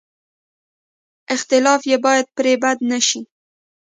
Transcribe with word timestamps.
اختلاف 1.35 1.81
یې 1.91 1.97
باید 2.05 2.27
پرې 2.35 2.53
بد 2.63 2.77
نه 2.89 2.99
شي. 3.07 3.21